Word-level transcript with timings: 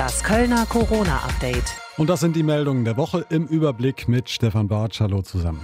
Das 0.00 0.24
Kölner 0.24 0.64
Corona-Update. 0.64 1.76
Und 1.98 2.08
das 2.08 2.20
sind 2.20 2.34
die 2.34 2.42
Meldungen 2.42 2.86
der 2.86 2.96
Woche 2.96 3.26
im 3.28 3.46
Überblick 3.46 4.08
mit 4.08 4.30
Stefan 4.30 4.66
Bartsch. 4.66 5.02
Hallo 5.02 5.20
zusammen. 5.20 5.60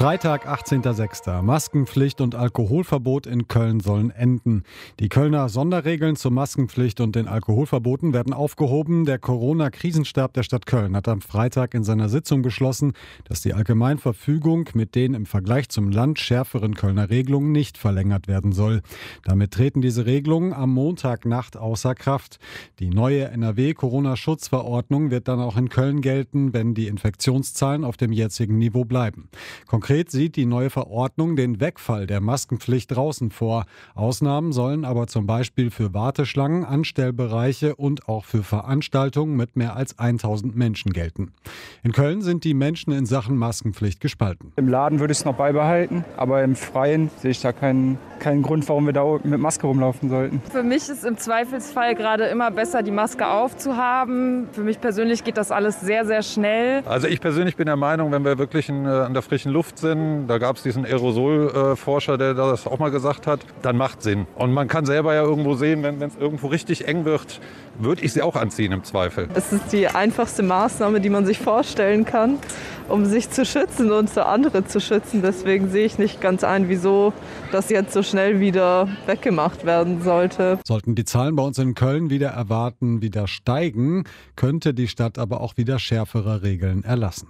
Freitag, 0.00 0.48
18.06. 0.48 1.42
Maskenpflicht 1.42 2.22
und 2.22 2.34
Alkoholverbot 2.34 3.26
in 3.26 3.48
Köln 3.48 3.80
sollen 3.80 4.08
enden. 4.10 4.62
Die 4.98 5.10
Kölner 5.10 5.50
Sonderregeln 5.50 6.16
zur 6.16 6.30
Maskenpflicht 6.30 7.02
und 7.02 7.16
den 7.16 7.28
Alkoholverboten 7.28 8.14
werden 8.14 8.32
aufgehoben. 8.32 9.04
Der 9.04 9.18
Corona-Krisenstab 9.18 10.32
der 10.32 10.42
Stadt 10.42 10.64
Köln 10.64 10.96
hat 10.96 11.06
am 11.06 11.20
Freitag 11.20 11.74
in 11.74 11.84
seiner 11.84 12.08
Sitzung 12.08 12.40
beschlossen, 12.40 12.94
dass 13.24 13.42
die 13.42 13.52
Allgemeinverfügung 13.52 14.70
mit 14.72 14.94
den 14.94 15.12
im 15.12 15.26
Vergleich 15.26 15.68
zum 15.68 15.90
Land 15.90 16.18
schärferen 16.18 16.76
Kölner 16.76 17.10
Regelungen 17.10 17.52
nicht 17.52 17.76
verlängert 17.76 18.26
werden 18.26 18.52
soll. 18.52 18.80
Damit 19.26 19.50
treten 19.50 19.82
diese 19.82 20.06
Regelungen 20.06 20.54
am 20.54 20.72
Montagnacht 20.72 21.58
außer 21.58 21.94
Kraft. 21.94 22.38
Die 22.78 22.88
neue 22.88 23.28
NRW-Corona-Schutzverordnung 23.28 25.10
wird 25.10 25.28
dann 25.28 25.40
auch 25.40 25.58
in 25.58 25.68
Köln 25.68 26.00
gelten, 26.00 26.54
wenn 26.54 26.72
die 26.72 26.88
Infektionszahlen 26.88 27.84
auf 27.84 27.98
dem 27.98 28.12
jetzigen 28.12 28.56
Niveau 28.56 28.86
bleiben. 28.86 29.28
Konkret 29.66 29.89
Konkret 29.90 30.12
sieht 30.12 30.36
die 30.36 30.46
neue 30.46 30.70
Verordnung 30.70 31.34
den 31.34 31.60
Wegfall 31.60 32.06
der 32.06 32.20
Maskenpflicht 32.20 32.94
draußen 32.94 33.32
vor. 33.32 33.64
Ausnahmen 33.96 34.52
sollen 34.52 34.84
aber 34.84 35.08
zum 35.08 35.26
Beispiel 35.26 35.72
für 35.72 35.92
Warteschlangen, 35.92 36.64
Anstellbereiche 36.64 37.74
und 37.74 38.08
auch 38.08 38.24
für 38.24 38.44
Veranstaltungen 38.44 39.34
mit 39.34 39.56
mehr 39.56 39.74
als 39.74 39.98
1000 39.98 40.54
Menschen 40.54 40.92
gelten. 40.92 41.32
In 41.82 41.90
Köln 41.90 42.22
sind 42.22 42.44
die 42.44 42.54
Menschen 42.54 42.92
in 42.92 43.04
Sachen 43.04 43.36
Maskenpflicht 43.36 44.00
gespalten. 44.00 44.52
Im 44.54 44.68
Laden 44.68 45.00
würde 45.00 45.10
ich 45.10 45.18
es 45.18 45.24
noch 45.24 45.34
beibehalten, 45.34 46.04
aber 46.16 46.44
im 46.44 46.54
Freien 46.54 47.10
sehe 47.16 47.32
ich 47.32 47.40
da 47.40 47.50
keinen, 47.50 47.98
keinen 48.20 48.42
Grund, 48.42 48.68
warum 48.68 48.86
wir 48.86 48.92
da 48.92 49.04
mit 49.24 49.40
Maske 49.40 49.66
rumlaufen 49.66 50.08
sollten. 50.08 50.40
Für 50.52 50.62
mich 50.62 50.88
ist 50.88 51.04
im 51.04 51.18
Zweifelsfall 51.18 51.96
gerade 51.96 52.26
immer 52.26 52.52
besser, 52.52 52.84
die 52.84 52.92
Maske 52.92 53.26
aufzuhaben. 53.26 54.46
Für 54.52 54.62
mich 54.62 54.80
persönlich 54.80 55.24
geht 55.24 55.36
das 55.36 55.50
alles 55.50 55.80
sehr, 55.80 56.06
sehr 56.06 56.22
schnell. 56.22 56.84
Also 56.86 57.08
ich 57.08 57.20
persönlich 57.20 57.56
bin 57.56 57.66
der 57.66 57.74
Meinung, 57.74 58.12
wenn 58.12 58.24
wir 58.24 58.38
wirklich 58.38 58.68
in, 58.68 58.84
äh, 58.84 58.88
an 58.88 59.14
der 59.14 59.22
frischen 59.22 59.50
Luft 59.50 59.69
sind, 59.78 60.26
da 60.26 60.38
gab 60.38 60.56
es 60.56 60.62
diesen 60.62 60.84
Aerosolforscher, 60.84 62.18
der 62.18 62.34
das 62.34 62.66
auch 62.66 62.78
mal 62.78 62.90
gesagt 62.90 63.26
hat, 63.26 63.40
dann 63.62 63.76
macht 63.76 64.02
Sinn. 64.02 64.26
Und 64.36 64.52
man 64.52 64.68
kann 64.68 64.86
selber 64.86 65.14
ja 65.14 65.22
irgendwo 65.22 65.54
sehen, 65.54 65.82
wenn 65.82 66.00
es 66.02 66.16
irgendwo 66.16 66.48
richtig 66.48 66.86
eng 66.86 67.04
wird, 67.04 67.40
würde 67.78 68.02
ich 68.02 68.12
sie 68.12 68.22
auch 68.22 68.36
anziehen 68.36 68.72
im 68.72 68.84
Zweifel. 68.84 69.28
Es 69.34 69.52
ist 69.52 69.72
die 69.72 69.88
einfachste 69.88 70.42
Maßnahme, 70.42 71.00
die 71.00 71.10
man 71.10 71.24
sich 71.24 71.38
vorstellen 71.38 72.04
kann, 72.04 72.38
um 72.88 73.04
sich 73.06 73.30
zu 73.30 73.44
schützen 73.44 73.92
und 73.92 74.10
für 74.10 74.26
andere 74.26 74.64
zu 74.66 74.80
schützen. 74.80 75.22
Deswegen 75.22 75.70
sehe 75.70 75.86
ich 75.86 75.98
nicht 75.98 76.20
ganz 76.20 76.44
ein, 76.44 76.68
wieso 76.68 77.12
das 77.52 77.70
jetzt 77.70 77.92
so 77.92 78.02
schnell 78.02 78.40
wieder 78.40 78.88
weggemacht 79.06 79.64
werden 79.64 80.02
sollte. 80.02 80.58
Sollten 80.66 80.94
die 80.94 81.04
Zahlen 81.04 81.36
bei 81.36 81.42
uns 81.42 81.58
in 81.58 81.74
Köln 81.74 82.10
wieder 82.10 82.30
erwarten, 82.30 83.02
wieder 83.02 83.26
steigen, 83.26 84.04
könnte 84.36 84.74
die 84.74 84.88
Stadt 84.88 85.18
aber 85.18 85.40
auch 85.40 85.56
wieder 85.56 85.78
schärfere 85.78 86.42
Regeln 86.42 86.84
erlassen. 86.84 87.28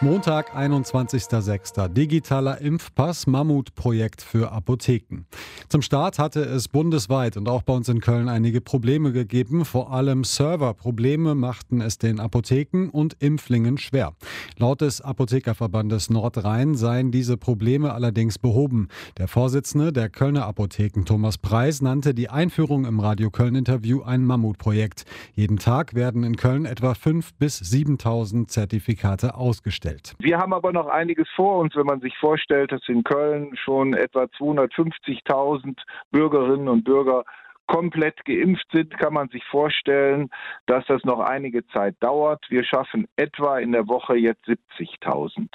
Montag, 0.00 0.56
21.06. 0.56 1.88
Digitaler 1.88 2.60
Impfpass 2.60 3.26
Mammutprojekt 3.26 4.22
für 4.22 4.52
Apotheken. 4.52 5.26
Zum 5.68 5.82
Start 5.82 6.20
hatte 6.20 6.40
es 6.40 6.68
bundesweit 6.68 7.36
und 7.36 7.48
auch 7.48 7.62
bei 7.62 7.72
uns 7.72 7.88
in 7.88 8.00
Köln 8.00 8.28
einige 8.28 8.60
Probleme 8.60 9.10
gegeben. 9.10 9.64
Vor 9.64 9.92
allem 9.92 10.22
Serverprobleme 10.22 11.34
machten 11.34 11.80
es 11.80 11.98
den 11.98 12.20
Apotheken 12.20 12.90
und 12.92 13.16
Impflingen 13.18 13.76
schwer. 13.76 14.12
Laut 14.56 14.82
des 14.82 15.00
Apothekerverbandes 15.00 16.10
Nordrhein 16.10 16.76
seien 16.76 17.10
diese 17.10 17.36
Probleme 17.36 17.92
allerdings 17.92 18.38
behoben. 18.38 18.86
Der 19.16 19.26
Vorsitzende 19.26 19.92
der 19.92 20.10
Kölner 20.10 20.46
Apotheken 20.46 21.06
Thomas 21.06 21.38
Preis 21.38 21.82
nannte 21.82 22.14
die 22.14 22.28
Einführung 22.28 22.84
im 22.84 23.00
Radio 23.00 23.30
Köln 23.30 23.56
Interview 23.56 24.02
ein 24.02 24.24
Mammutprojekt. 24.24 25.06
Jeden 25.34 25.56
Tag 25.56 25.94
werden 25.94 26.22
in 26.22 26.36
Köln 26.36 26.66
etwa 26.66 26.92
5.000 26.92 27.24
bis 27.40 27.60
7.000 27.60 28.46
Zertifikate 28.46 29.34
ausgestellt 29.34 29.87
gestellt. 29.88 30.14
Wir 30.18 30.38
haben 30.38 30.52
aber 30.52 30.72
noch 30.72 30.86
einiges 30.86 31.28
vor 31.34 31.58
uns, 31.58 31.74
wenn 31.76 31.86
man 31.86 32.00
sich 32.00 32.16
vorstellt, 32.18 32.72
dass 32.72 32.88
in 32.88 33.04
Köln 33.04 33.56
schon 33.56 33.94
etwa 33.94 34.24
250.000 34.24 35.76
Bürgerinnen 36.10 36.68
und 36.68 36.84
Bürger 36.84 37.24
komplett 37.66 38.24
geimpft 38.24 38.66
sind, 38.72 38.96
kann 38.98 39.12
man 39.12 39.28
sich 39.28 39.44
vorstellen, 39.44 40.30
dass 40.66 40.86
das 40.86 41.04
noch 41.04 41.20
einige 41.20 41.66
Zeit 41.68 41.96
dauert. 42.00 42.42
Wir 42.48 42.64
schaffen 42.64 43.06
etwa 43.16 43.58
in 43.58 43.72
der 43.72 43.86
Woche 43.88 44.16
jetzt 44.16 44.44
70.000. 44.46 45.48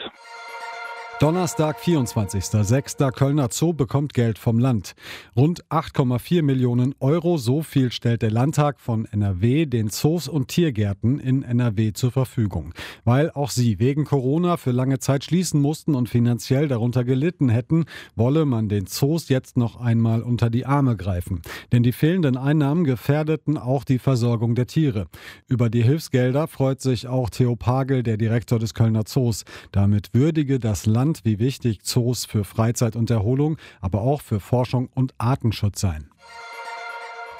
Donnerstag, 1.19 1.77
24.06. 1.79 3.11
Kölner 3.11 3.47
Zoo 3.49 3.71
bekommt 3.71 4.13
Geld 4.13 4.37
vom 4.37 4.59
Land. 4.59 4.93
Rund 5.37 5.63
8,4 5.67 6.41
Millionen 6.41 6.95
Euro, 6.99 7.37
so 7.37 7.61
viel 7.61 7.91
stellt 7.91 8.23
der 8.23 8.31
Landtag 8.31 8.81
von 8.81 9.05
NRW 9.05 9.65
den 9.65 9.89
Zoos 9.89 10.27
und 10.27 10.49
Tiergärten 10.49 11.19
in 11.19 11.43
NRW 11.43 11.93
zur 11.93 12.11
Verfügung. 12.11 12.73
Weil 13.05 13.31
auch 13.31 13.51
sie 13.51 13.79
wegen 13.79 14.03
Corona 14.03 14.57
für 14.57 14.71
lange 14.71 14.99
Zeit 14.99 15.23
schließen 15.23 15.61
mussten 15.61 15.95
und 15.95 16.09
finanziell 16.09 16.67
darunter 16.67 17.05
gelitten 17.05 17.47
hätten, 17.47 17.85
wolle 18.15 18.45
man 18.45 18.67
den 18.67 18.87
Zoos 18.87 19.29
jetzt 19.29 19.55
noch 19.55 19.79
einmal 19.79 20.23
unter 20.23 20.49
die 20.49 20.65
Arme 20.65 20.97
greifen. 20.97 21.41
Denn 21.71 21.83
die 21.83 21.93
fehlenden 21.93 22.35
Einnahmen 22.35 22.83
gefährdeten 22.83 23.57
auch 23.57 23.85
die 23.85 23.99
Versorgung 23.99 24.55
der 24.55 24.67
Tiere. 24.67 25.07
Über 25.47 25.69
die 25.69 25.83
Hilfsgelder 25.83 26.47
freut 26.47 26.81
sich 26.81 27.07
auch 27.07 27.29
Theo 27.29 27.55
Pagel, 27.55 28.03
der 28.03 28.17
Direktor 28.17 28.59
des 28.59 28.73
Kölner 28.73 29.05
Zoos. 29.05 29.45
Damit 29.71 30.13
würdige 30.13 30.59
das 30.59 30.85
Land 30.85 31.02
Land, 31.03 31.25
wie 31.25 31.37
wichtig 31.37 31.83
Zoos 31.83 32.23
für 32.23 32.45
Freizeit 32.45 32.95
und 32.95 33.09
Erholung, 33.11 33.57
aber 33.81 34.03
auch 34.03 34.21
für 34.21 34.39
Forschung 34.39 34.87
und 34.93 35.13
Artenschutz 35.17 35.81
seien. 35.81 36.12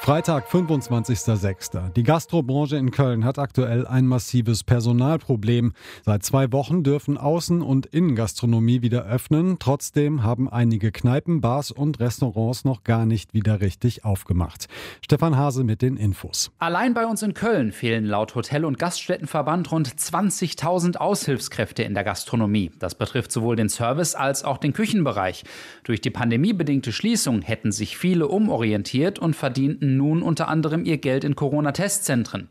Freitag, 0.04 0.50
25.06. 0.50 1.94
Die 1.94 2.04
Gastrobranche 2.04 2.76
in 2.76 2.92
Köln 2.92 3.24
hat 3.24 3.40
aktuell 3.40 3.88
ein 3.88 4.06
massives 4.06 4.66
Personalproblem. 4.66 5.72
Seit 6.04 6.24
zwei 6.24 6.52
Wochen 6.52 6.84
dürfen 6.84 7.18
Außen- 7.18 7.62
und 7.62 7.86
Innengastronomie 7.86 8.82
wieder 8.82 9.06
öffnen. 9.06 9.60
Trotzdem 9.60 10.22
haben 10.22 10.50
einige 10.50 10.92
Kneipen, 10.92 11.40
Bars 11.40 11.72
und 11.72 12.02
Restaurants 12.02 12.66
noch 12.66 12.84
gar 12.84 13.06
nicht 13.06 13.34
wieder 13.34 13.62
richtig 13.62 14.04
aufgemacht. 14.04 14.68
Stefan 15.02 15.38
Hase 15.38 15.64
mit 15.64 15.82
den 15.82 15.96
Infos. 15.96 16.52
Allein 16.60 16.94
bei 16.94 17.06
uns 17.06 17.24
in 17.24 17.34
Köln 17.34 17.72
fehlen 17.72 18.04
laut 18.04 18.36
Hotel- 18.36 18.66
und 18.66 18.78
Gaststättenverband 18.78 19.72
rund 19.72 19.88
20.000 19.88 20.98
Aushilfskräfte 20.98 21.84
in 21.84 21.94
der 21.94 22.04
Gastronomie. 22.04 22.72
Das 22.78 22.96
betrifft 22.96 23.32
sowohl 23.32 23.56
den 23.56 23.70
Service 23.70 24.16
als 24.16 24.44
auch 24.44 24.58
den 24.58 24.74
Küchenbereich. 24.74 25.46
Durch 25.86 26.02
die 26.02 26.12
pandemiebedingte 26.12 26.92
Schließung 26.92 27.42
hätten 27.42 27.72
sich 27.72 27.98
viele 27.98 28.28
umorientiert 28.28 29.18
und 29.18 29.34
verdienten 29.34 29.93
nun 29.98 30.22
unter 30.22 30.48
anderem 30.48 30.86
ihr 30.86 30.98
Geld 30.98 31.24
in 31.24 31.36
Corona-Testzentren. 31.36 32.50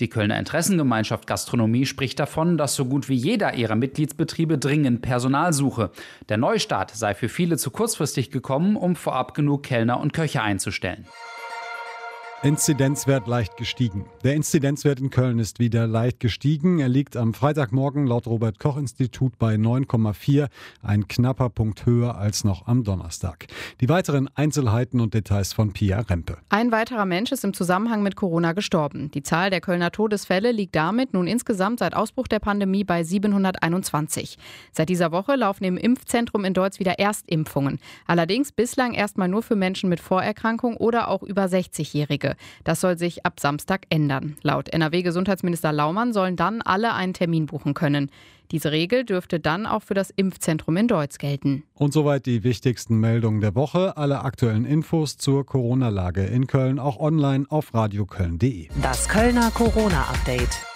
Die 0.00 0.08
Kölner 0.08 0.38
Interessengemeinschaft 0.38 1.26
Gastronomie 1.26 1.86
spricht 1.86 2.18
davon, 2.18 2.56
dass 2.56 2.74
so 2.74 2.86
gut 2.86 3.08
wie 3.08 3.14
jeder 3.14 3.54
ihrer 3.54 3.74
Mitgliedsbetriebe 3.74 4.58
dringend 4.58 5.02
Personal 5.02 5.52
suche. 5.52 5.90
Der 6.28 6.38
Neustart 6.38 6.90
sei 6.90 7.14
für 7.14 7.28
viele 7.28 7.58
zu 7.58 7.70
kurzfristig 7.70 8.30
gekommen, 8.30 8.76
um 8.76 8.96
vorab 8.96 9.34
genug 9.34 9.62
Kellner 9.62 10.00
und 10.00 10.12
Köche 10.12 10.42
einzustellen. 10.42 11.06
Inzidenzwert 12.44 13.28
leicht 13.28 13.56
gestiegen. 13.56 14.06
Der 14.24 14.34
Inzidenzwert 14.34 14.98
in 14.98 15.10
Köln 15.10 15.38
ist 15.38 15.60
wieder 15.60 15.86
leicht 15.86 16.18
gestiegen. 16.18 16.80
Er 16.80 16.88
liegt 16.88 17.16
am 17.16 17.34
Freitagmorgen 17.34 18.04
laut 18.04 18.26
Robert 18.26 18.58
Koch 18.58 18.76
Institut 18.76 19.38
bei 19.38 19.54
9,4, 19.54 20.48
ein 20.82 21.06
knapper 21.06 21.50
Punkt 21.50 21.86
höher 21.86 22.16
als 22.16 22.42
noch 22.42 22.66
am 22.66 22.82
Donnerstag. 22.82 23.46
Die 23.80 23.88
weiteren 23.88 24.28
Einzelheiten 24.34 25.00
und 25.00 25.14
Details 25.14 25.52
von 25.52 25.72
Pia 25.72 26.00
Rempe. 26.00 26.36
Ein 26.48 26.72
weiterer 26.72 27.04
Mensch 27.04 27.30
ist 27.30 27.44
im 27.44 27.54
Zusammenhang 27.54 28.02
mit 28.02 28.16
Corona 28.16 28.54
gestorben. 28.54 29.12
Die 29.12 29.22
Zahl 29.22 29.50
der 29.50 29.60
Kölner 29.60 29.92
Todesfälle 29.92 30.50
liegt 30.50 30.74
damit 30.74 31.12
nun 31.12 31.28
insgesamt 31.28 31.78
seit 31.78 31.94
Ausbruch 31.94 32.26
der 32.26 32.40
Pandemie 32.40 32.82
bei 32.82 33.04
721. 33.04 34.36
Seit 34.72 34.88
dieser 34.88 35.12
Woche 35.12 35.36
laufen 35.36 35.62
im 35.62 35.76
Impfzentrum 35.76 36.44
in 36.44 36.54
Deutsch 36.54 36.80
wieder 36.80 36.98
Erstimpfungen. 36.98 37.78
Allerdings 38.08 38.50
bislang 38.50 38.94
erstmal 38.94 39.28
nur 39.28 39.44
für 39.44 39.54
Menschen 39.54 39.88
mit 39.88 40.00
Vorerkrankung 40.00 40.76
oder 40.76 41.06
auch 41.06 41.22
über 41.22 41.44
60-Jährige. 41.44 42.31
Das 42.64 42.80
soll 42.80 42.98
sich 42.98 43.24
ab 43.24 43.40
Samstag 43.40 43.86
ändern. 43.90 44.36
Laut 44.42 44.68
NRW-Gesundheitsminister 44.68 45.72
Laumann 45.72 46.12
sollen 46.12 46.36
dann 46.36 46.62
alle 46.62 46.94
einen 46.94 47.14
Termin 47.14 47.46
buchen 47.46 47.74
können. 47.74 48.10
Diese 48.50 48.70
Regel 48.70 49.04
dürfte 49.04 49.40
dann 49.40 49.66
auch 49.66 49.82
für 49.82 49.94
das 49.94 50.10
Impfzentrum 50.10 50.76
in 50.76 50.86
Deutz 50.86 51.18
gelten. 51.18 51.64
Und 51.74 51.92
soweit 51.92 52.26
die 52.26 52.44
wichtigsten 52.44 53.00
Meldungen 53.00 53.40
der 53.40 53.54
Woche. 53.54 53.96
Alle 53.96 54.22
aktuellen 54.22 54.66
Infos 54.66 55.16
zur 55.16 55.46
Corona-Lage 55.46 56.24
in 56.24 56.46
Köln 56.46 56.78
auch 56.78 57.00
online 57.00 57.46
auf 57.48 57.72
radioköln.de. 57.72 58.68
Das 58.82 59.08
Kölner 59.08 59.50
Corona-Update. 59.50 60.71